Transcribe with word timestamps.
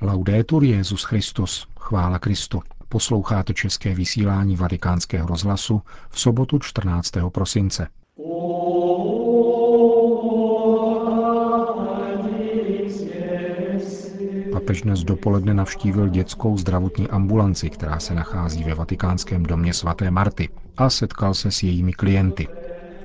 Laudetur 0.00 0.64
Jezus 0.64 1.04
Christus, 1.04 1.66
chvála 1.80 2.18
Kristu. 2.18 2.62
Posloucháte 2.88 3.54
české 3.54 3.94
vysílání 3.94 4.56
Vatikánského 4.56 5.28
rozhlasu 5.28 5.82
v 6.10 6.20
sobotu 6.20 6.58
14. 6.58 7.12
prosince. 7.32 7.86
Papež 14.52 14.82
dnes 14.82 15.04
dopoledne 15.04 15.54
navštívil 15.54 16.08
dětskou 16.08 16.56
zdravotní 16.56 17.08
ambulanci, 17.08 17.70
která 17.70 17.98
se 17.98 18.14
nachází 18.14 18.64
ve 18.64 18.74
vatikánském 18.74 19.42
domě 19.42 19.74
svaté 19.74 20.10
Marty 20.10 20.48
a 20.76 20.90
setkal 20.90 21.34
se 21.34 21.50
s 21.50 21.62
jejími 21.62 21.92
klienty. 21.92 22.48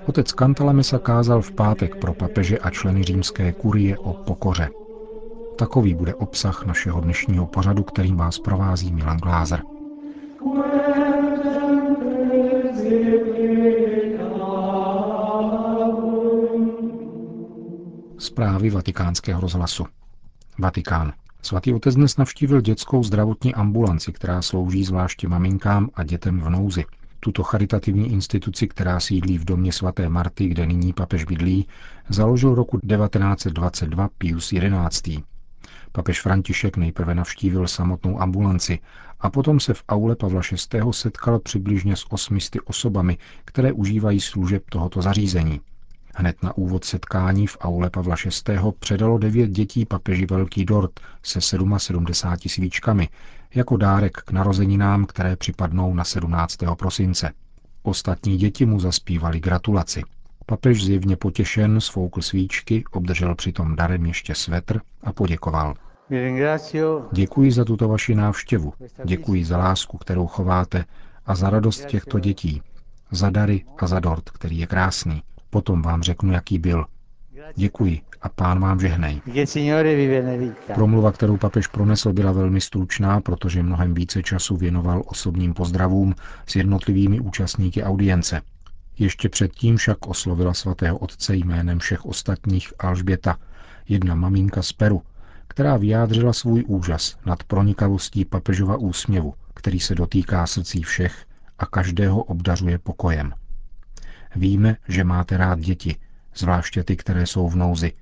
Otec 0.06 0.32
Cantalamessa 0.32 1.00
kázal 1.00 1.42
v 1.42 1.52
pátek 1.52 1.96
pro 1.96 2.14
papeže 2.14 2.60
a 2.60 2.70
členy 2.70 3.04
římské 3.04 3.52
kurie 3.52 3.98
o 3.98 4.14
pokoře. 4.14 4.70
Takový 5.56 5.94
bude 5.94 6.16
obsah 6.16 6.66
našeho 6.66 7.02
dnešního 7.02 7.48
pořadu, 7.48 7.84
kterým 7.84 8.16
vás 8.16 8.40
provází 8.40 8.94
Milan 8.94 9.18
Glázer. 9.18 9.62
Zprávy 18.18 18.70
vatikánského 18.70 19.42
rozhlasu. 19.42 19.86
Vatikán. 20.60 21.14
Svatý 21.42 21.74
otec 21.74 21.96
dnes 21.96 22.18
navštívil 22.18 22.62
dětskou 22.62 23.04
zdravotní 23.04 23.54
ambulanci, 23.54 24.12
která 24.12 24.42
slouží 24.42 24.84
zvláště 24.84 25.28
maminkám 25.28 25.90
a 25.94 26.04
dětem 26.04 26.40
v 26.40 26.50
nouzi. 26.50 26.86
Tuto 27.20 27.44
charitativní 27.44 28.12
instituci, 28.12 28.68
která 28.68 29.00
sídlí 29.00 29.38
v 29.38 29.46
domě 29.46 29.72
svaté 29.74 30.10
Marty, 30.10 30.48
kde 30.48 30.66
nyní 30.66 30.94
papež 30.94 31.24
bydlí, 31.24 31.68
založil 32.10 32.56
roku 32.56 32.80
1922 32.80 34.10
Pius 34.18 34.54
XI. 34.90 35.24
Papež 35.92 36.22
František 36.22 36.78
nejprve 36.78 37.16
navštívil 37.16 37.68
samotnou 37.68 38.22
ambulanci 38.22 38.80
a 39.20 39.30
potom 39.30 39.60
se 39.60 39.74
v 39.74 39.84
aule 39.90 40.16
Pavla 40.16 40.42
VI. 40.52 40.82
setkal 40.92 41.40
přibližně 41.40 41.96
s 41.96 42.12
osmisty 42.12 42.60
osobami, 42.60 43.18
které 43.46 43.72
užívají 43.72 44.20
služeb 44.20 44.64
tohoto 44.70 45.02
zařízení. 45.02 45.62
Hned 46.16 46.44
na 46.44 46.58
úvod 46.58 46.84
setkání 46.84 47.48
v 47.48 47.58
aule 47.62 47.90
Pavla 47.90 48.16
VI. 48.50 48.58
předalo 48.80 49.18
devět 49.18 49.50
dětí 49.50 49.86
papeži 49.86 50.26
Velký 50.26 50.66
dort 50.66 51.00
se 51.24 51.42
77 51.42 52.06
svíčkami 52.48 53.10
jako 53.56 53.78
dárek 53.78 54.18
k 54.18 54.32
narozeninám, 54.32 55.06
které 55.06 55.36
připadnou 55.36 55.94
na 55.94 56.04
17. 56.04 56.58
prosince. 56.78 57.32
Ostatní 57.84 58.38
děti 58.38 58.66
mu 58.66 58.80
zaspívali 58.80 59.40
gratulaci. 59.40 60.04
Papež 60.46 60.84
zjevně 60.84 61.16
potěšen 61.16 61.82
svoukl 61.82 62.22
svíčky, 62.22 62.84
obdržel 62.92 63.36
přitom 63.36 63.76
darem 63.76 64.06
ještě 64.06 64.36
svetr 64.36 64.82
a 65.04 65.14
poděkoval. 65.14 65.74
Děkuji 67.12 67.52
za 67.52 67.66
tuto 67.66 67.88
vaši 67.88 68.16
návštěvu, 68.16 68.74
děkuji 69.06 69.46
za 69.46 69.58
lásku, 69.58 69.98
kterou 69.98 70.28
chováte 70.28 70.86
a 71.26 71.36
za 71.36 71.50
radost 71.50 71.86
těchto 71.86 72.20
dětí, 72.20 72.62
za 73.12 73.30
dary 73.30 73.66
a 73.78 73.88
za 73.88 74.00
dort, 74.00 74.30
který 74.30 74.60
je 74.60 74.68
krásný. 74.68 75.24
Potom 75.50 75.82
vám 75.82 76.04
řeknu, 76.04 76.32
jaký 76.32 76.60
byl. 76.60 76.86
Děkuji 77.56 78.02
a 78.22 78.30
pán 78.30 78.60
vám 78.60 78.80
žehnej. 78.80 79.22
Promluva, 80.76 81.12
kterou 81.12 81.38
papež 81.38 81.68
pronesl, 81.68 82.14
byla 82.14 82.32
velmi 82.32 82.62
stručná, 82.62 83.22
protože 83.22 83.64
mnohem 83.64 83.94
více 83.94 84.24
času 84.24 84.58
věnoval 84.58 85.04
osobním 85.06 85.54
pozdravům 85.54 86.16
s 86.46 86.56
jednotlivými 86.56 87.20
účastníky 87.20 87.84
audience. 87.84 88.42
Ještě 89.00 89.30
předtím 89.30 89.78
však 89.78 90.08
oslovila 90.08 90.54
svatého 90.54 90.98
otce 90.98 91.36
jménem 91.36 91.80
všech 91.80 92.06
ostatních 92.06 92.74
Alžběta, 92.80 93.38
jedna 93.90 94.16
maminka 94.16 94.62
z 94.62 94.74
Peru, 94.74 95.02
která 95.48 95.78
vyjádřila 95.78 96.34
svůj 96.34 96.64
úžas 96.68 97.18
nad 97.26 97.44
pronikavostí 97.44 98.26
papežova 98.26 98.78
úsměvu, 98.78 99.34
který 99.54 99.80
se 99.80 99.96
dotýká 99.96 100.48
srdcí 100.48 100.84
všech 100.84 101.26
a 101.60 101.66
každého 101.66 102.24
obdařuje 102.24 102.78
pokojem. 102.78 103.34
Víme, 104.36 104.78
že 104.88 105.04
máte 105.04 105.38
rád 105.38 105.60
děti, 105.60 105.96
zvláště 106.36 106.84
ty, 106.84 106.96
které 106.96 107.26
jsou 107.28 107.50
v 107.50 107.56
nouzi, 107.56 107.94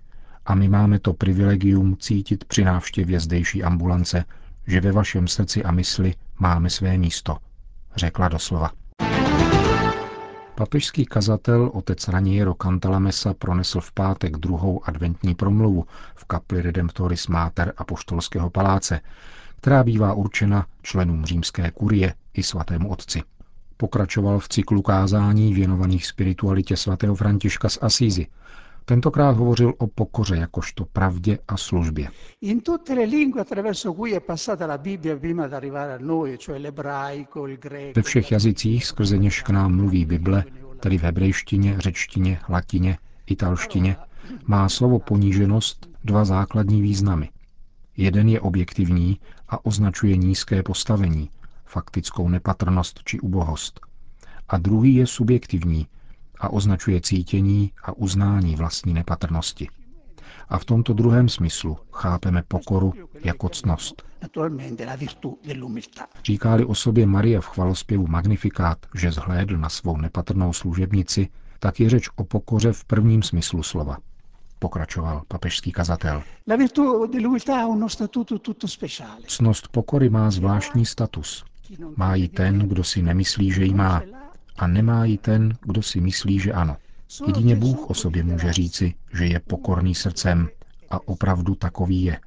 a 0.45 0.55
my 0.55 0.67
máme 0.69 0.99
to 0.99 1.13
privilegium 1.13 1.97
cítit 1.97 2.45
při 2.45 2.63
návštěvě 2.63 3.19
zdejší 3.19 3.63
ambulance, 3.63 4.25
že 4.67 4.81
ve 4.81 4.91
vašem 4.91 5.27
srdci 5.27 5.63
a 5.63 5.71
mysli 5.71 6.13
máme 6.39 6.69
své 6.69 6.97
místo, 6.97 7.37
řekla 7.95 8.27
doslova. 8.27 8.71
Papežský 10.61 11.05
kazatel 11.05 11.71
otec 11.73 12.07
Raniero 12.07 12.53
Cantalamessa 12.53 13.33
pronesl 13.33 13.81
v 13.81 13.91
pátek 13.91 14.37
druhou 14.37 14.81
adventní 14.85 15.35
promluvu 15.35 15.85
v 16.15 16.25
kapli 16.25 16.61
Redemptoris 16.61 17.27
Mater 17.27 17.73
a 17.77 17.83
poštolského 17.83 18.49
paláce, 18.49 19.01
která 19.57 19.83
bývá 19.83 20.13
určena 20.13 20.65
členům 20.81 21.25
římské 21.25 21.71
kurie 21.71 22.13
i 22.33 22.43
svatému 22.43 22.89
otci. 22.89 23.21
Pokračoval 23.77 24.39
v 24.39 24.49
cyklu 24.49 24.81
kázání 24.81 25.53
věnovaných 25.53 26.05
spiritualitě 26.05 26.77
svatého 26.77 27.15
Františka 27.15 27.69
z 27.69 27.77
Asízy. 27.81 28.27
Tentokrát 28.91 29.37
hovořil 29.37 29.73
o 29.77 29.87
pokoře 29.87 30.35
jakožto 30.35 30.85
pravdě 30.85 31.37
a 31.47 31.57
službě. 31.57 32.07
Ve 37.95 38.01
všech 38.01 38.31
jazycích, 38.31 38.85
skrze 38.85 39.17
něž 39.17 39.41
k 39.41 39.49
nám 39.49 39.75
mluví 39.75 40.05
Bible, 40.05 40.43
tedy 40.79 40.97
v 40.97 41.03
hebrejštině, 41.03 41.75
řečtině, 41.79 42.39
latině, 42.49 42.97
italštině, 43.25 43.95
má 44.45 44.69
slovo 44.69 44.99
poníženost 44.99 45.89
dva 46.03 46.25
základní 46.25 46.81
významy. 46.81 47.29
Jeden 47.97 48.29
je 48.29 48.41
objektivní 48.41 49.19
a 49.49 49.65
označuje 49.65 50.17
nízké 50.17 50.63
postavení, 50.63 51.29
faktickou 51.65 52.29
nepatrnost 52.29 52.99
či 53.05 53.19
ubohost. 53.19 53.79
A 54.49 54.57
druhý 54.57 54.95
je 54.95 55.07
subjektivní 55.07 55.87
a 56.41 56.49
označuje 56.49 57.01
cítění 57.01 57.71
a 57.83 57.97
uznání 57.97 58.55
vlastní 58.55 58.93
nepatrnosti. 58.93 59.67
A 60.49 60.57
v 60.57 60.65
tomto 60.65 60.93
druhém 60.93 61.29
smyslu 61.29 61.77
chápeme 61.93 62.43
pokoru 62.47 62.93
jako 63.23 63.49
cnost. 63.49 64.03
Říkáli 66.25 66.65
o 66.65 66.75
sobě 66.75 67.05
Marie 67.05 67.41
v 67.41 67.45
chvalospěvu 67.45 68.07
Magnifikát, 68.07 68.77
že 68.95 69.11
zhlédl 69.11 69.57
na 69.57 69.69
svou 69.69 69.97
nepatrnou 69.97 70.53
služebnici, 70.53 71.27
tak 71.59 71.79
je 71.79 71.89
řeč 71.89 72.09
o 72.15 72.23
pokoře 72.23 72.73
v 72.73 72.85
prvním 72.85 73.23
smyslu 73.23 73.63
slova. 73.63 73.97
Pokračoval 74.59 75.21
papežský 75.27 75.71
kazatel. 75.71 76.23
Cnost 79.27 79.67
pokory 79.67 80.09
má 80.09 80.31
zvláštní 80.31 80.85
status. 80.85 81.45
Má 81.95 82.15
ji 82.15 82.27
ten, 82.27 82.59
kdo 82.59 82.83
si 82.83 83.01
nemyslí, 83.01 83.51
že 83.51 83.65
ji 83.65 83.73
má, 83.73 84.01
a 84.61 84.67
nemá 84.67 85.05
ji 85.05 85.17
ten, 85.17 85.53
kdo 85.61 85.81
si 85.81 86.01
myslí, 86.01 86.39
že 86.39 86.53
ano. 86.53 86.77
Jedině 87.27 87.55
Bůh 87.55 87.89
o 87.89 87.93
sobě 87.93 88.23
může 88.23 88.53
říci, 88.53 88.93
že 89.13 89.25
je 89.25 89.39
pokorný 89.39 89.95
srdcem 89.95 90.49
a 90.89 91.07
opravdu 91.07 91.55
takový 91.55 92.03
je. 92.03 92.19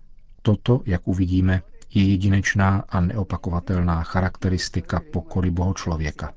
Toto, 0.43 0.81
jak 0.87 1.09
uvidíme, 1.09 1.63
je 1.95 2.05
jedinečná 2.05 2.85
a 2.89 3.01
neopakovatelná 3.01 4.03
charakteristika 4.03 5.01
pokory 5.13 5.51
Boho 5.51 5.75
člověka. 5.75 6.33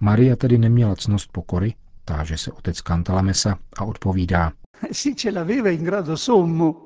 Maria 0.00 0.36
tedy 0.36 0.58
neměla 0.58 0.96
cnost 0.96 1.32
pokory, 1.32 1.74
táže 2.04 2.36
se 2.38 2.52
otec 2.52 2.80
Cantalamessa 2.80 3.58
a 3.78 3.84
odpovídá. 3.84 4.52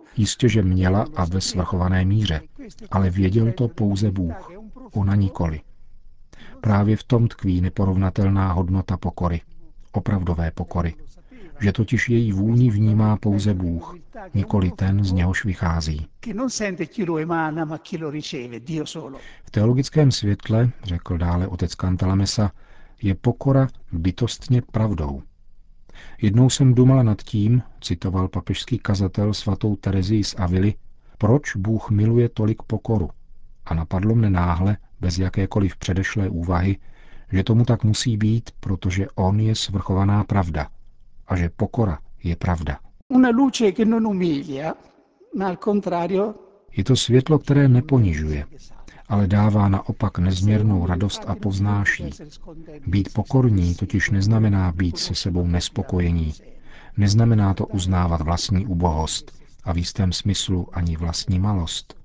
Jistě, 0.17 0.49
že 0.49 0.63
měla 0.63 1.07
a 1.17 1.25
ve 1.25 1.41
svrchované 1.41 2.05
míře, 2.05 2.41
ale 2.91 3.11
věděl 3.11 3.53
to 3.53 3.69
pouze 3.69 4.11
Bůh, 4.11 4.51
ona 4.93 5.15
nikoli. 5.15 5.61
Právě 6.61 6.97
v 6.97 7.05
tom 7.05 7.29
tkví 7.29 7.61
neporovnatelná 7.61 8.53
hodnota 8.53 8.97
pokory, 8.97 9.41
opravdové 9.93 10.51
pokory, 10.51 10.95
že 11.61 11.73
totiž 11.73 12.09
její 12.09 12.33
vůni 12.33 12.71
vnímá 12.71 13.17
pouze 13.17 13.55
Bůh, 13.55 13.97
nikoli 14.35 14.71
ten, 14.71 15.05
z 15.05 15.13
něhož 15.13 15.45
vychází. 15.45 16.07
V 19.45 19.51
teologickém 19.51 20.11
světle, 20.11 20.71
řekl 20.83 21.19
dále 21.19 21.47
otec 21.49 21.75
Kantalamesa, 21.75 22.53
je 23.03 23.15
pokora 23.15 23.69
bytostně 23.93 24.63
pravdou. 24.63 25.23
Jednou 26.23 26.51
jsem 26.51 26.75
dumala 26.75 27.03
nad 27.03 27.23
tím, 27.23 27.63
citoval 27.81 28.29
papežský 28.29 28.79
kazatel 28.79 29.35
svatou 29.35 29.77
Terezii 29.77 30.25
z 30.25 30.35
Avily, 30.39 30.75
proč 31.19 31.57
Bůh 31.57 31.91
miluje 31.91 32.29
tolik 32.29 32.63
pokoru. 32.63 33.11
A 33.65 33.75
napadlo 33.75 34.15
mne 34.15 34.31
náhle, 34.31 34.77
bez 35.01 35.19
jakékoliv 35.19 35.77
předešlé 35.77 36.29
úvahy, 36.29 36.77
že 37.33 37.45
tomu 37.45 37.65
tak 37.65 37.85
musí 37.85 38.17
být, 38.17 38.51
protože 38.61 39.07
On 39.15 39.41
je 39.41 39.55
svrchovaná 39.55 40.25
pravda 40.25 40.69
a 41.29 41.37
že 41.37 41.51
pokora 41.57 41.99
je 42.25 42.37
pravda. 42.37 42.79
Je 46.77 46.85
to 46.85 46.97
světlo, 46.97 47.39
které 47.39 47.69
neponižuje, 47.69 48.47
ale 49.09 49.27
dává 49.27 49.69
naopak 49.69 50.19
nezměrnou 50.19 50.87
radost 50.87 51.25
a 51.27 51.35
povznáší. 51.35 52.11
Být 52.87 53.13
pokorní 53.13 53.75
totiž 53.75 54.11
neznamená 54.11 54.73
být 54.73 54.99
se 54.99 55.15
sebou 55.15 55.47
nespokojení. 55.47 56.35
Neznamená 56.97 57.55
to 57.55 57.67
uznávat 57.67 58.21
vlastní 58.21 58.67
ubohost, 58.67 59.41
a 59.65 59.73
v 59.73 59.79
jistém 59.79 60.13
smyslu 60.13 60.67
ani 60.73 60.97
vlastní 60.97 61.39
malost. 61.39 62.00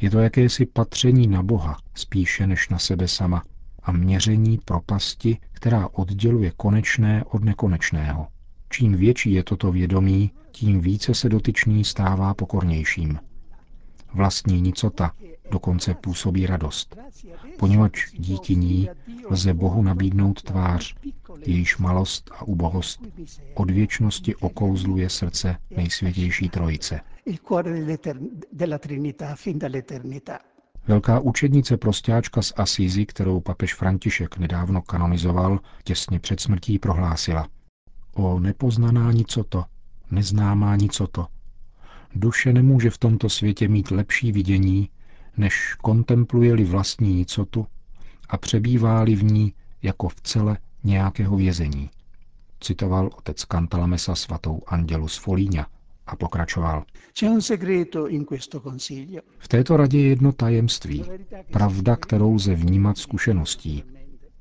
Je 0.00 0.10
to 0.10 0.18
jakési 0.18 0.66
patření 0.66 1.26
na 1.26 1.42
Boha 1.42 1.76
spíše 1.94 2.46
než 2.46 2.68
na 2.68 2.78
sebe 2.78 3.08
sama 3.08 3.42
a 3.82 3.92
měření 3.92 4.58
propasti, 4.64 5.38
která 5.52 5.88
odděluje 5.92 6.52
konečné 6.56 7.24
od 7.24 7.44
nekonečného. 7.44 8.26
Čím 8.68 8.96
větší 8.96 9.32
je 9.32 9.44
toto 9.44 9.72
vědomí, 9.72 10.30
tím 10.52 10.80
více 10.80 11.14
se 11.14 11.28
dotyčný 11.28 11.84
stává 11.84 12.34
pokornějším. 12.34 13.18
Vlastní 14.14 14.60
nicota 14.60 15.12
dokonce 15.50 15.94
působí 15.94 16.46
radost, 16.46 16.96
poněvadž 17.58 18.10
díky 18.18 18.56
ní 18.56 18.88
lze 19.30 19.54
Bohu 19.54 19.82
nabídnout 19.82 20.42
tvář, 20.42 20.94
jejíž 21.46 21.78
malost 21.78 22.30
a 22.34 22.42
ubohost 22.42 23.00
od 23.54 23.70
věčnosti 23.70 24.36
okouzluje 24.36 25.10
srdce 25.10 25.56
nejsvětější 25.76 26.48
trojice. 26.48 27.00
Velká 30.88 31.20
učednice 31.20 31.76
prostáčka 31.76 32.42
z 32.42 32.52
Asízy, 32.56 33.06
kterou 33.06 33.40
papež 33.40 33.74
František 33.74 34.38
nedávno 34.38 34.82
kanonizoval, 34.82 35.60
těsně 35.84 36.20
před 36.20 36.40
smrtí 36.40 36.78
prohlásila. 36.78 37.48
O 38.14 38.40
nepoznaná 38.40 39.12
nicoto, 39.12 39.64
neznámá 40.10 40.76
nicoto. 40.76 41.26
Duše 42.14 42.52
nemůže 42.52 42.90
v 42.90 42.98
tomto 42.98 43.28
světě 43.28 43.68
mít 43.68 43.90
lepší 43.90 44.32
vidění, 44.32 44.90
než 45.36 45.74
kontempluje-li 45.74 46.64
vlastní 46.64 47.14
nicotu 47.14 47.66
a 48.28 48.36
přebývá-li 48.36 49.14
v 49.16 49.22
ní 49.24 49.54
jako 49.82 50.08
v 50.08 50.14
cele 50.20 50.58
nějakého 50.84 51.36
vězení. 51.36 51.90
Citoval 52.60 53.10
otec 53.16 53.44
Cantalamessa 53.44 54.14
svatou 54.14 54.60
Angelus 54.66 55.16
Folíňa 55.16 55.66
a 56.06 56.16
pokračoval. 56.16 56.84
V 59.38 59.48
této 59.48 59.76
radě 59.76 59.98
je 59.98 60.08
jedno 60.08 60.32
tajemství, 60.32 61.04
pravda, 61.52 61.96
kterou 61.96 62.34
lze 62.34 62.54
vnímat 62.54 62.98
zkušeností. 62.98 63.84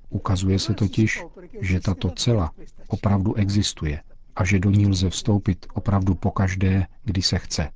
Ukazuje 0.09 0.59
se 0.59 0.73
totiž, 0.73 1.23
že 1.61 1.79
tato 1.79 2.09
cela 2.09 2.51
opravdu 2.87 3.33
existuje 3.35 4.01
a 4.35 4.43
že 4.45 4.59
do 4.59 4.69
ní 4.71 4.87
lze 4.87 5.09
vstoupit 5.09 5.65
opravdu 5.73 6.15
pokaždé, 6.15 6.87
kdy 7.03 7.21
se 7.21 7.39
chce. 7.39 7.69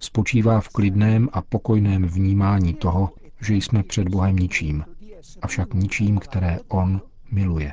Spočívá 0.00 0.60
v 0.60 0.68
klidném 0.68 1.28
a 1.32 1.42
pokojném 1.42 2.04
vnímání 2.04 2.74
toho, 2.74 3.10
že 3.40 3.54
jsme 3.54 3.82
před 3.82 4.08
Bohem 4.08 4.36
ničím, 4.36 4.84
avšak 5.42 5.74
ničím, 5.74 6.18
které 6.18 6.58
On 6.68 7.00
miluje. 7.32 7.72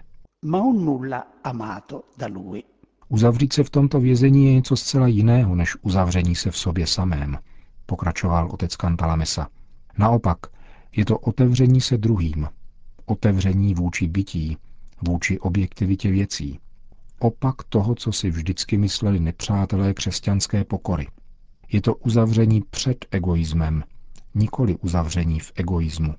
Uzavřít 3.10 3.54
se 3.54 3.64
v 3.64 3.70
tomto 3.70 4.00
vězení 4.00 4.46
je 4.46 4.54
něco 4.54 4.76
zcela 4.76 5.08
jiného, 5.08 5.56
než 5.56 5.78
uzavření 5.82 6.36
se 6.36 6.52
v 6.52 6.58
sobě 6.58 6.88
samém, 6.88 7.38
pokračoval 7.86 8.50
otec 8.52 8.76
Kantalamesa. 8.76 9.48
Naopak, 9.98 10.38
je 10.96 11.06
to 11.06 11.20
otevření 11.20 11.82
se 11.82 11.98
druhým, 11.98 12.48
otevření 13.06 13.74
vůči 13.74 14.08
bytí, 14.08 14.58
vůči 15.08 15.40
objektivitě 15.40 16.12
věcí. 16.12 16.60
Opak 17.20 17.56
toho, 17.70 17.96
co 17.96 18.12
si 18.12 18.30
vždycky 18.30 18.78
mysleli 18.78 19.20
nepřátelé 19.20 19.94
křesťanské 19.94 20.64
pokory. 20.64 21.08
Je 21.72 21.82
to 21.82 21.96
uzavření 21.96 22.62
před 22.70 23.06
egoismem, 23.12 23.84
nikoli 24.36 24.76
uzavření 24.76 25.40
v 25.40 25.52
egoismu. 25.56 26.16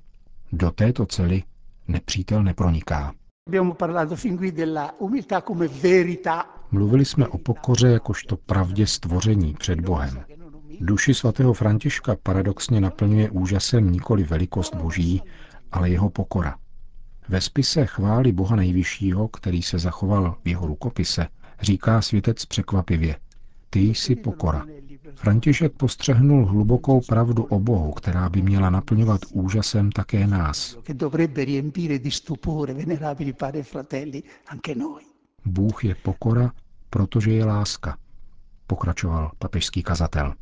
Do 0.51 0.71
této 0.71 1.05
cely 1.05 1.43
nepřítel 1.87 2.43
neproniká. 2.43 3.13
Mluvili 6.71 7.05
jsme 7.05 7.27
o 7.27 7.37
pokoře 7.37 7.87
jakožto 7.87 8.37
pravdě 8.37 8.87
stvoření 8.87 9.53
před 9.53 9.81
Bohem. 9.81 10.23
Duši 10.81 11.13
svatého 11.13 11.53
Františka 11.53 12.15
paradoxně 12.23 12.81
naplňuje 12.81 13.29
úžasem 13.29 13.91
nikoli 13.91 14.23
velikost 14.23 14.75
boží, 14.75 15.21
ale 15.71 15.89
jeho 15.89 16.09
pokora. 16.09 16.57
Ve 17.29 17.41
spise 17.41 17.85
chvály 17.85 18.31
Boha 18.31 18.55
Nejvyššího, 18.55 19.27
který 19.27 19.61
se 19.61 19.79
zachoval 19.79 20.37
v 20.43 20.47
jeho 20.47 20.67
rukopise, 20.67 21.27
říká 21.61 22.01
světec 22.01 22.45
překvapivě. 22.45 23.15
Ty 23.69 23.79
jsi 23.79 24.15
pokora. 24.15 24.65
František 25.15 25.73
postřehnul 25.73 26.45
hlubokou 26.45 27.01
pravdu 27.01 27.43
o 27.43 27.59
Bohu, 27.59 27.91
která 27.91 28.29
by 28.29 28.41
měla 28.41 28.69
naplňovat 28.69 29.21
úžasem 29.31 29.91
také 29.91 30.27
nás. 30.27 30.77
Bůh 35.45 35.85
je 35.85 35.95
pokora, 35.95 36.51
protože 36.89 37.31
je 37.31 37.45
láska, 37.45 37.97
pokračoval 38.67 39.31
papežský 39.39 39.83
kazatel. 39.83 40.33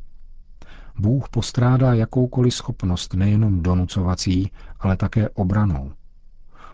Bůh 0.98 1.28
postrádá 1.28 1.94
jakoukoliv 1.94 2.54
schopnost 2.54 3.14
nejenom 3.14 3.62
donucovací, 3.62 4.52
ale 4.80 4.96
také 4.96 5.28
obranou. 5.28 5.92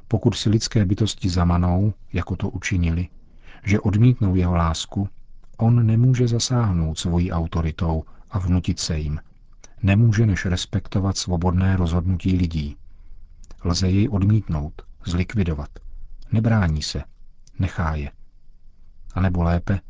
Pokud 0.09 0.35
si 0.35 0.51
lidské 0.51 0.85
bytosti 0.85 1.29
zamanou, 1.29 1.95
jako 2.13 2.37
to 2.37 2.49
učinili, 2.49 3.09
že 3.65 3.81
odmítnou 3.81 4.35
jeho 4.35 4.57
lásku, 4.57 5.09
on 5.57 5.87
nemůže 5.87 6.29
zasáhnout 6.29 6.99
svojí 6.99 7.33
autoritou 7.33 8.05
a 8.31 8.39
vnutit 8.39 8.81
se 8.81 8.99
jim. 8.99 9.21
Nemůže 9.83 10.27
než 10.27 10.47
respektovat 10.47 11.17
svobodné 11.17 11.77
rozhodnutí 11.77 12.37
lidí. 12.37 12.77
Lze 13.65 13.91
jej 13.91 14.09
odmítnout, 14.11 14.83
zlikvidovat. 15.05 15.69
Nebrání 16.33 16.83
se, 16.83 17.03
nechá 17.59 17.95
je. 17.95 18.11
A 19.15 19.21
nebo 19.21 19.43
lépe, 19.43 19.81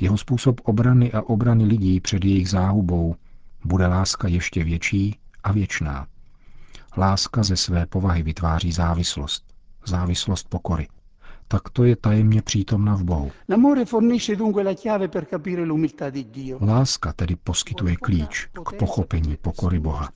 jeho 0.00 0.18
způsob 0.18 0.60
obrany 0.64 1.12
a 1.12 1.22
obrany 1.22 1.64
lidí 1.64 2.00
před 2.00 2.24
jejich 2.24 2.50
záhubou 2.50 3.16
bude 3.64 3.86
láska 3.86 4.28
ještě 4.28 4.64
větší 4.64 5.18
a 5.44 5.52
věčná. 5.52 6.06
Láska 6.96 7.42
ze 7.42 7.56
své 7.56 7.86
povahy 7.86 8.22
vytváří 8.22 8.72
závislost, 8.72 9.54
závislost 9.86 10.48
pokory 10.48 10.88
tak 11.48 11.70
to 11.70 11.84
je 11.84 11.96
tajemně 11.96 12.42
přítomna 12.42 12.94
v 12.94 13.04
Bohu. 13.04 13.30
Láska 16.60 17.12
tedy 17.12 17.36
poskytuje 17.36 17.96
klíč 17.96 18.48
k 18.66 18.72
pochopení 18.78 19.36
pokory 19.36 19.78
Boha. 19.78 20.10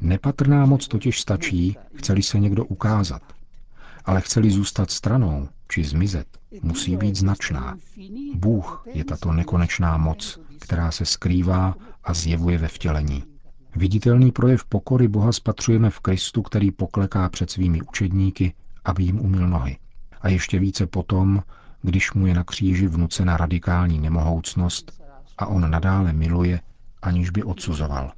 Nepatrná 0.00 0.66
moc 0.66 0.88
totiž 0.88 1.20
stačí, 1.20 1.76
chceli 1.94 2.22
se 2.22 2.38
někdo 2.38 2.64
ukázat. 2.64 3.22
Ale 4.04 4.20
chceli 4.20 4.50
zůstat 4.50 4.90
stranou 4.90 5.48
či 5.68 5.84
zmizet, 5.84 6.26
musí 6.62 6.96
být 6.96 7.16
značná. 7.16 7.78
Bůh 8.34 8.84
je 8.94 9.04
tato 9.04 9.32
nekonečná 9.32 9.96
moc, 9.96 10.40
která 10.60 10.90
se 10.90 11.04
skrývá 11.04 11.74
a 12.04 12.14
zjevuje 12.14 12.58
ve 12.58 12.68
vtělení. 12.68 13.24
Viditelný 13.76 14.32
projev 14.32 14.64
pokory 14.64 15.08
Boha 15.08 15.32
spatřujeme 15.32 15.90
v 15.90 16.00
Kristu, 16.00 16.42
který 16.42 16.70
pokleká 16.70 17.28
před 17.28 17.50
svými 17.50 17.82
učedníky, 17.82 18.54
aby 18.84 19.02
jim 19.02 19.20
umil 19.20 19.48
nohy 19.48 19.76
a 20.22 20.28
ještě 20.28 20.58
více 20.58 20.86
potom, 20.86 21.42
když 21.82 22.12
mu 22.12 22.26
je 22.26 22.34
na 22.34 22.44
kříži 22.44 22.86
vnucena 22.88 23.36
radikální 23.36 23.98
nemohoucnost 23.98 25.02
a 25.38 25.46
on 25.46 25.70
nadále 25.70 26.12
miluje, 26.12 26.60
aniž 27.02 27.30
by 27.30 27.42
odsuzoval. 27.42 28.12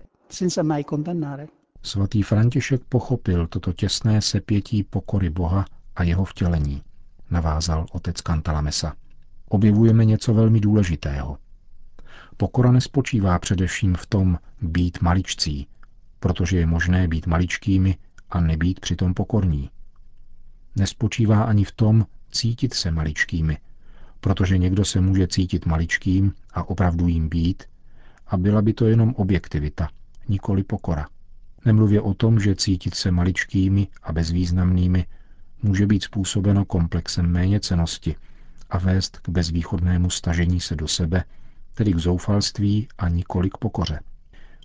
Svatý 1.82 2.22
František 2.22 2.82
pochopil 2.88 3.46
toto 3.46 3.72
těsné 3.72 4.22
sepětí 4.22 4.82
pokory 4.82 5.30
Boha 5.30 5.64
a 5.96 6.02
jeho 6.02 6.24
vtělení, 6.24 6.82
navázal 7.30 7.86
otec 7.92 8.20
Cantalamessa. 8.20 8.94
Objevujeme 9.48 10.04
něco 10.04 10.34
velmi 10.34 10.60
důležitého. 10.60 11.38
Pokora 12.36 12.72
nespočívá 12.72 13.38
především 13.38 13.94
v 13.94 14.06
tom 14.06 14.38
být 14.62 15.02
maličcí, 15.02 15.66
protože 16.20 16.58
je 16.58 16.66
možné 16.66 17.08
být 17.08 17.26
maličkými 17.26 17.96
a 18.30 18.40
nebýt 18.40 18.80
přitom 18.80 19.14
pokorní 19.14 19.70
nespočívá 20.76 21.42
ani 21.42 21.64
v 21.64 21.72
tom 21.72 22.06
cítit 22.30 22.74
se 22.74 22.90
maličkými, 22.90 23.58
protože 24.20 24.58
někdo 24.58 24.84
se 24.84 25.00
může 25.00 25.26
cítit 25.26 25.66
maličkým 25.66 26.32
a 26.54 26.68
opravdu 26.68 27.08
jim 27.08 27.28
být, 27.28 27.62
a 28.26 28.36
byla 28.36 28.62
by 28.62 28.72
to 28.72 28.86
jenom 28.86 29.14
objektivita, 29.16 29.88
nikoli 30.28 30.62
pokora. 30.62 31.08
Nemluvě 31.64 32.00
o 32.00 32.14
tom, 32.14 32.40
že 32.40 32.54
cítit 32.54 32.94
se 32.94 33.10
maličkými 33.10 33.88
a 34.02 34.12
bezvýznamnými 34.12 35.06
může 35.62 35.86
být 35.86 36.02
způsobeno 36.02 36.64
komplexem 36.64 37.26
méněcenosti 37.26 38.16
a 38.70 38.78
vést 38.78 39.18
k 39.18 39.28
bezvýchodnému 39.28 40.10
stažení 40.10 40.60
se 40.60 40.76
do 40.76 40.88
sebe, 40.88 41.24
tedy 41.74 41.92
k 41.92 41.98
zoufalství 41.98 42.88
a 42.98 43.08
nikoli 43.08 43.50
k 43.50 43.58
pokoře. 43.58 44.00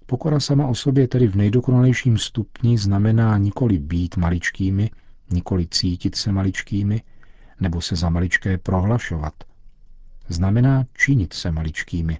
Pokora 0.05 0.39
sama 0.39 0.67
o 0.67 0.75
sobě 0.75 1.07
tedy 1.07 1.27
v 1.27 1.35
nejdokonalejším 1.35 2.17
stupni 2.17 2.77
znamená 2.77 3.37
nikoli 3.37 3.79
být 3.79 4.17
maličkými, 4.17 4.89
nikoli 5.31 5.67
cítit 5.67 6.15
se 6.15 6.31
maličkými 6.31 7.01
nebo 7.59 7.81
se 7.81 7.95
za 7.95 8.09
maličké 8.09 8.57
prohlašovat. 8.57 9.33
Znamená 10.27 10.85
činit 10.93 11.33
se 11.33 11.51
maličkými, 11.51 12.19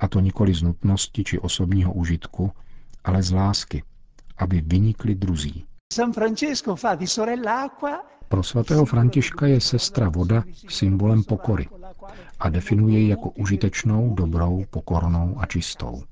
a 0.00 0.08
to 0.08 0.20
nikoli 0.20 0.54
z 0.54 0.62
nutnosti 0.62 1.24
či 1.24 1.38
osobního 1.38 1.92
užitku, 1.92 2.52
ale 3.04 3.22
z 3.22 3.30
lásky, 3.30 3.82
aby 4.36 4.60
vynikli 4.60 5.14
druzí. 5.14 5.66
Pro 8.28 8.42
svatého 8.42 8.84
Františka 8.84 9.46
je 9.46 9.60
sestra 9.60 10.08
voda 10.08 10.44
symbolem 10.68 11.24
pokory 11.24 11.68
a 12.40 12.48
definuje 12.48 12.98
ji 12.98 13.08
jako 13.08 13.30
užitečnou, 13.30 14.14
dobrou, 14.14 14.64
pokornou 14.70 15.36
a 15.40 15.46
čistou. 15.46 16.02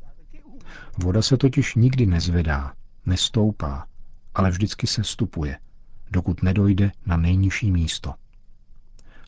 Voda 0.99 1.23
se 1.23 1.37
totiž 1.37 1.75
nikdy 1.75 2.07
nezvedá, 2.07 2.73
nestoupá, 3.07 3.87
ale 4.35 4.51
vždycky 4.51 4.87
se 4.87 5.05
stupuje, 5.05 5.59
dokud 6.13 6.43
nedojde 6.43 6.93
na 7.07 7.17
nejnižší 7.17 7.71
místo. 7.71 8.15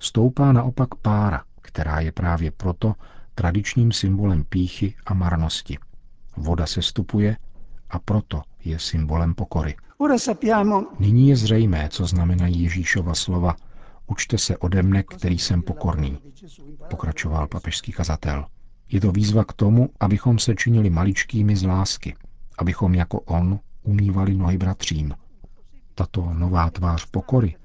Stoupá 0.01 0.53
naopak 0.53 0.95
pára, 0.95 1.45
která 1.63 2.01
je 2.01 2.13
právě 2.13 2.51
proto 2.51 2.95
tradičním 3.35 3.93
symbolem 3.93 4.45
píchy 4.45 4.95
a 5.07 5.15
marnosti. 5.15 5.79
Voda 6.37 6.67
se 6.67 6.83
stupuje 6.83 7.37
a 7.91 7.99
proto 7.99 8.43
je 8.65 8.79
symbolem 8.79 9.35
pokory. 9.35 9.77
Nyní 10.99 11.29
je 11.29 11.37
zřejmé, 11.37 11.89
co 11.89 12.07
znamenají 12.07 12.63
Ježíšova 12.63 13.15
slova 13.15 13.57
Učte 14.07 14.39
se 14.39 14.57
ode 14.57 14.83
mne, 14.83 15.03
který 15.03 15.39
jsem 15.39 15.63
pokorný, 15.63 16.19
pokračoval 16.91 17.49
papežský 17.49 17.93
kazatel. 17.93 18.47
Je 18.89 19.01
to 19.01 19.13
výzva 19.13 19.45
k 19.45 19.53
tomu, 19.53 19.89
abychom 20.01 20.39
se 20.39 20.55
činili 20.55 20.91
maličkými 20.91 21.57
z 21.57 21.63
lásky, 21.65 22.17
abychom 22.59 22.95
jako 22.95 23.21
on 23.21 23.61
umývali 23.83 24.37
nohy 24.37 24.59
bratřím. 24.59 25.15
Tato 25.95 26.35
nová 26.35 26.71
tvář 26.71 27.07
pokory 27.07 27.57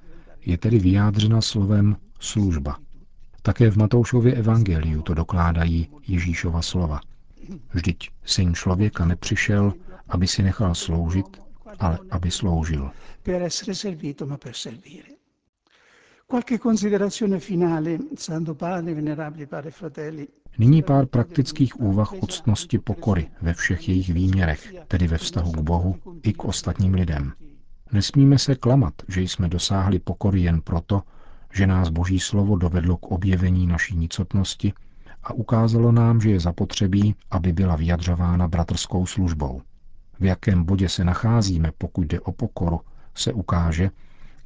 je 0.46 0.58
tedy 0.58 0.78
vyjádřena 0.78 1.40
slovem 1.40 1.96
služba. 2.20 2.76
Také 3.42 3.70
v 3.70 3.76
Matoušově 3.76 4.34
evangeliu 4.34 5.02
to 5.02 5.14
dokládají 5.14 5.88
Ježíšova 6.08 6.62
slova. 6.62 7.00
Vždyť 7.74 8.10
syn 8.24 8.54
člověka 8.54 9.04
nepřišel, 9.04 9.72
aby 10.08 10.26
si 10.26 10.42
nechal 10.42 10.74
sloužit, 10.74 11.42
ale 11.78 11.98
aby 12.10 12.30
sloužil. 12.30 12.90
E 13.26 13.48
Nyní 20.58 20.82
pár 20.82 21.06
praktických 21.06 21.80
úvah 21.80 22.12
o 22.12 22.26
ctnosti 22.26 22.78
pokory 22.78 23.30
ve 23.42 23.54
všech 23.54 23.88
jejich 23.88 24.08
výměrech, 24.10 24.74
tedy 24.88 25.06
ve 25.06 25.18
vztahu 25.18 25.52
k 25.52 25.60
Bohu 25.60 25.96
i 26.22 26.32
k 26.32 26.44
ostatním 26.44 26.94
lidem. 26.94 27.32
Nesmíme 27.92 28.38
se 28.38 28.54
klamat, 28.54 28.94
že 29.08 29.20
jsme 29.20 29.48
dosáhli 29.48 29.98
pokory 29.98 30.40
jen 30.40 30.60
proto, 30.60 31.02
že 31.52 31.66
nás 31.66 31.88
Boží 31.88 32.20
slovo 32.20 32.56
dovedlo 32.56 32.96
k 32.96 33.06
objevení 33.06 33.66
naší 33.66 33.96
nicotnosti 33.96 34.72
a 35.22 35.32
ukázalo 35.32 35.92
nám, 35.92 36.20
že 36.20 36.30
je 36.30 36.40
zapotřebí, 36.40 37.14
aby 37.30 37.52
byla 37.52 37.76
vyjadřována 37.76 38.48
bratrskou 38.48 39.06
službou. 39.06 39.62
V 40.20 40.24
jakém 40.24 40.64
bodě 40.64 40.88
se 40.88 41.04
nacházíme, 41.04 41.72
pokud 41.78 42.02
jde 42.02 42.20
o 42.20 42.32
pokoru, 42.32 42.80
se 43.14 43.32
ukáže, 43.32 43.90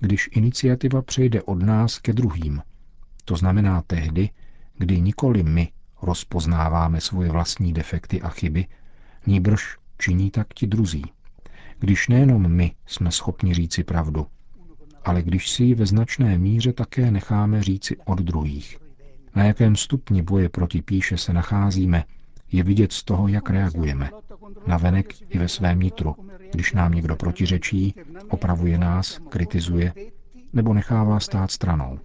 když 0.00 0.28
iniciativa 0.32 1.02
přejde 1.02 1.42
od 1.42 1.62
nás 1.62 1.98
ke 1.98 2.12
druhým. 2.12 2.62
To 3.24 3.36
znamená 3.36 3.82
tehdy, 3.86 4.30
kdy 4.78 5.00
nikoli 5.00 5.42
my 5.42 5.72
rozpoznáváme 6.02 7.00
svoje 7.00 7.30
vlastní 7.30 7.72
defekty 7.72 8.22
a 8.22 8.28
chyby, 8.28 8.66
níbrž 9.26 9.76
činí 9.98 10.30
tak 10.30 10.54
ti 10.54 10.66
druzí. 10.66 11.04
Když 11.84 12.08
nejenom 12.08 12.48
my 12.48 12.72
jsme 12.86 13.10
schopni 13.10 13.54
říci 13.54 13.84
pravdu, 13.84 14.26
ale 15.04 15.22
když 15.22 15.50
si 15.50 15.64
ji 15.64 15.74
ve 15.74 15.86
značné 15.86 16.38
míře 16.38 16.72
také 16.72 17.10
necháme 17.10 17.62
říci 17.62 17.96
od 18.04 18.18
druhých. 18.18 18.78
Na 19.34 19.44
jakém 19.44 19.76
stupni 19.76 20.22
boje 20.22 20.48
proti 20.48 20.82
píše 20.82 21.16
se 21.16 21.32
nacházíme, 21.32 22.04
je 22.52 22.62
vidět 22.62 22.92
z 22.92 23.04
toho, 23.04 23.28
jak 23.28 23.50
reagujeme. 23.50 24.10
Na 24.66 24.76
venek 24.76 25.34
i 25.34 25.38
ve 25.38 25.48
svém 25.48 25.80
nitru, 25.80 26.16
když 26.52 26.72
nám 26.72 26.94
někdo 26.94 27.16
protiřečí, 27.16 27.94
opravuje 28.28 28.78
nás, 28.78 29.20
kritizuje 29.28 29.94
nebo 30.52 30.74
nechává 30.74 31.20
stát 31.20 31.50
stranou. 31.50 31.98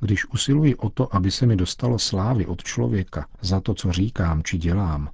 Když 0.00 0.26
usiluji 0.26 0.74
o 0.76 0.90
to, 0.90 1.14
aby 1.14 1.30
se 1.30 1.46
mi 1.46 1.56
dostalo 1.56 1.98
slávy 1.98 2.46
od 2.46 2.62
člověka 2.62 3.26
za 3.40 3.60
to, 3.60 3.74
co 3.74 3.92
říkám 3.92 4.42
či 4.42 4.58
dělám, 4.58 5.10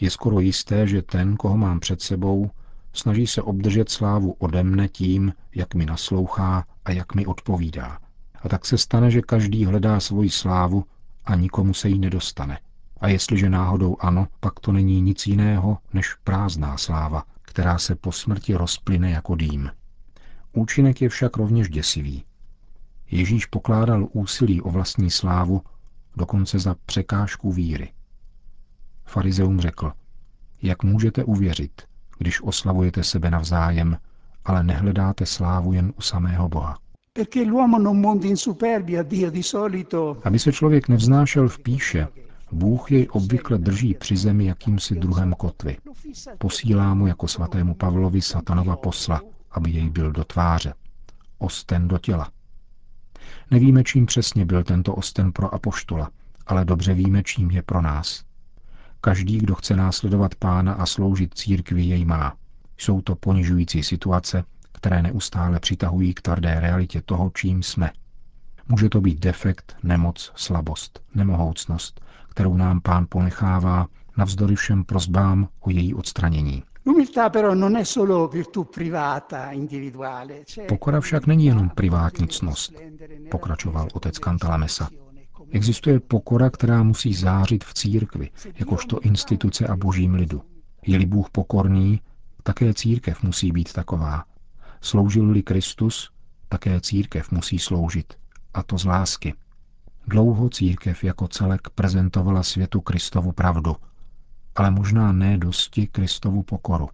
je 0.00 0.10
skoro 0.10 0.40
jisté, 0.40 0.86
že 0.86 1.02
ten, 1.02 1.36
koho 1.36 1.56
mám 1.56 1.80
před 1.80 2.02
sebou, 2.02 2.50
snaží 2.92 3.26
se 3.26 3.42
obdržet 3.42 3.88
slávu 3.90 4.32
ode 4.38 4.62
mne 4.62 4.88
tím, 4.88 5.32
jak 5.54 5.74
mi 5.74 5.86
naslouchá 5.86 6.64
a 6.84 6.90
jak 6.92 7.14
mi 7.14 7.26
odpovídá. 7.26 7.98
A 8.42 8.48
tak 8.48 8.66
se 8.66 8.78
stane, 8.78 9.10
že 9.10 9.22
každý 9.22 9.64
hledá 9.64 10.00
svoji 10.00 10.30
slávu 10.30 10.84
a 11.24 11.34
nikomu 11.34 11.74
se 11.74 11.88
jí 11.88 11.98
nedostane. 11.98 12.58
A 13.00 13.08
jestliže 13.08 13.50
náhodou 13.50 13.96
ano, 14.00 14.26
pak 14.40 14.60
to 14.60 14.72
není 14.72 15.00
nic 15.00 15.26
jiného 15.26 15.78
než 15.92 16.14
prázdná 16.14 16.76
sláva, 16.76 17.24
která 17.42 17.78
se 17.78 17.94
po 17.94 18.12
smrti 18.12 18.54
rozplyne 18.54 19.10
jako 19.10 19.34
dým. 19.34 19.70
Účinek 20.52 21.02
je 21.02 21.08
však 21.08 21.36
rovněž 21.36 21.68
děsivý. 21.68 22.24
Ježíš 23.10 23.46
pokládal 23.46 24.08
úsilí 24.12 24.62
o 24.62 24.70
vlastní 24.70 25.10
slávu 25.10 25.62
dokonce 26.16 26.58
za 26.58 26.76
překážku 26.86 27.52
víry. 27.52 27.92
Farizeum 29.08 29.60
řekl, 29.60 29.92
jak 30.62 30.82
můžete 30.82 31.24
uvěřit, 31.24 31.82
když 32.18 32.42
oslavujete 32.42 33.04
sebe 33.04 33.30
navzájem, 33.30 33.96
ale 34.44 34.62
nehledáte 34.62 35.26
slávu 35.26 35.72
jen 35.72 35.92
u 35.98 36.00
samého 36.00 36.48
Boha. 36.48 36.78
Aby 40.24 40.38
se 40.38 40.52
člověk 40.52 40.88
nevznášel 40.88 41.48
v 41.48 41.58
píše, 41.58 42.08
Bůh 42.52 42.92
jej 42.92 43.08
obvykle 43.10 43.58
drží 43.58 43.94
při 43.94 44.16
zemi 44.16 44.44
jakýmsi 44.44 44.94
druhem 44.94 45.32
kotvy. 45.32 45.76
Posílá 46.38 46.94
mu 46.94 47.06
jako 47.06 47.28
svatému 47.28 47.74
Pavlovi 47.74 48.22
satanova 48.22 48.76
posla, 48.76 49.20
aby 49.50 49.70
jej 49.70 49.90
byl 49.90 50.12
do 50.12 50.24
tváře. 50.24 50.74
Osten 51.38 51.88
do 51.88 51.98
těla. 51.98 52.30
Nevíme, 53.50 53.84
čím 53.84 54.06
přesně 54.06 54.46
byl 54.46 54.64
tento 54.64 54.94
osten 54.94 55.32
pro 55.32 55.54
apoštola, 55.54 56.10
ale 56.46 56.64
dobře 56.64 56.94
víme, 56.94 57.22
čím 57.22 57.50
je 57.50 57.62
pro 57.62 57.82
nás. 57.82 58.27
Každý, 59.00 59.38
kdo 59.38 59.54
chce 59.54 59.76
následovat 59.76 60.34
pána 60.34 60.72
a 60.72 60.86
sloužit 60.86 61.34
církvi, 61.34 61.82
jej 61.82 62.04
má. 62.04 62.34
Jsou 62.78 63.00
to 63.00 63.14
ponižující 63.14 63.82
situace, 63.82 64.44
které 64.72 65.02
neustále 65.02 65.60
přitahují 65.60 66.14
k 66.14 66.22
tvrdé 66.22 66.60
realitě 66.60 67.02
toho, 67.04 67.30
čím 67.34 67.62
jsme. 67.62 67.90
Může 68.68 68.88
to 68.88 69.00
být 69.00 69.20
defekt, 69.20 69.76
nemoc, 69.82 70.32
slabost, 70.36 71.02
nemohoucnost, 71.14 72.00
kterou 72.28 72.56
nám 72.56 72.80
pán 72.80 73.06
ponechává 73.08 73.86
navzdory 74.16 74.56
všem 74.56 74.84
prozbám 74.84 75.48
o 75.60 75.70
její 75.70 75.94
odstranění. 75.94 76.62
Pokora 80.68 81.00
však 81.00 81.26
není 81.26 81.46
jenom 81.46 81.70
privátní 81.70 82.28
cnost, 82.28 82.72
pokračoval 83.30 83.88
otec 83.92 84.18
Cantalamessa. 84.18 84.88
Existuje 85.50 86.00
pokora, 86.00 86.50
která 86.50 86.82
musí 86.82 87.14
zářit 87.14 87.64
v 87.64 87.74
církvi, 87.74 88.30
jakožto 88.58 89.00
instituce 89.00 89.66
a 89.66 89.76
božím 89.76 90.14
lidu. 90.14 90.42
Je-li 90.86 91.06
Bůh 91.06 91.30
pokorný, 91.30 92.00
také 92.42 92.74
církev 92.74 93.22
musí 93.22 93.52
být 93.52 93.72
taková. 93.72 94.24
Sloužil-li 94.80 95.42
Kristus, 95.42 96.10
také 96.48 96.80
církev 96.80 97.30
musí 97.30 97.58
sloužit, 97.58 98.14
a 98.54 98.62
to 98.62 98.78
z 98.78 98.84
lásky. 98.84 99.34
Dlouho 100.06 100.48
církev 100.48 101.04
jako 101.04 101.28
celek 101.28 101.60
prezentovala 101.74 102.42
světu 102.42 102.80
Kristovu 102.80 103.32
pravdu, 103.32 103.76
ale 104.56 104.70
možná 104.70 105.12
ne 105.12 105.38
dosti 105.38 105.86
Kristovu 105.86 106.42
pokoru. 106.42 106.88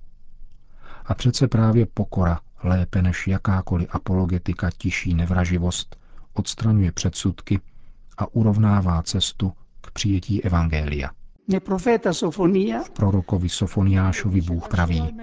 A 1.04 1.14
přece 1.14 1.48
právě 1.48 1.86
pokora, 1.86 2.40
lépe 2.62 3.02
než 3.02 3.26
jakákoliv 3.26 3.88
apologetika 3.90 4.70
tiší 4.78 5.14
nevraživost, 5.14 5.96
odstraňuje 6.32 6.92
předsudky 6.92 7.60
a 8.18 8.34
urovnává 8.34 9.02
cestu 9.02 9.52
k 9.80 9.90
přijetí 9.90 10.44
Evangelia. 10.44 11.10
V 12.80 12.90
prorokovi 12.90 13.48
Sofoniášovi 13.48 14.40
Bůh 14.40 14.68
praví, 14.68 15.16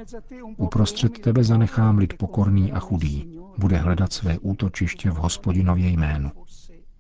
uprostřed 0.58 1.20
tebe 1.20 1.44
zanechám 1.44 1.98
lid 1.98 2.14
pokorný 2.18 2.72
a 2.72 2.80
chudý, 2.80 3.40
bude 3.58 3.78
hledat 3.78 4.14
své 4.14 4.40
útočiště 4.40 5.10
v 5.10 5.16
hospodinově 5.16 5.90
jménu. 5.90 6.32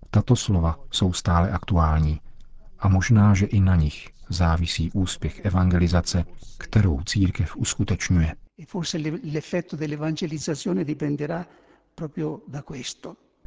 Tato 0.09 0.35
slova 0.35 0.79
jsou 0.91 1.13
stále 1.13 1.51
aktuální 1.51 2.19
a 2.79 2.89
možná, 2.89 3.33
že 3.33 3.45
i 3.45 3.59
na 3.59 3.75
nich 3.75 4.09
závisí 4.29 4.91
úspěch 4.93 5.45
evangelizace, 5.45 6.25
kterou 6.57 7.01
církev 7.01 7.57
uskutečňuje. 7.57 8.35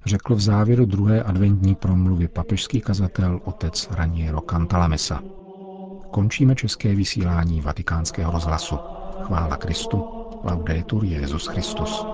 Řekl 0.06 0.34
v 0.34 0.40
závěru 0.40 0.86
druhé 0.86 1.22
adventní 1.22 1.74
promluvy 1.74 2.28
papežský 2.28 2.80
kazatel 2.80 3.40
otec 3.44 3.88
Raniero 3.90 4.40
Cantalamessa. 4.40 5.20
Končíme 6.10 6.54
české 6.54 6.94
vysílání 6.94 7.60
vatikánského 7.60 8.32
rozhlasu. 8.32 8.78
Chvála 9.22 9.56
Kristu. 9.56 10.04
Laudetur 10.44 11.04
Jezus 11.04 11.46
Christus. 11.46 12.13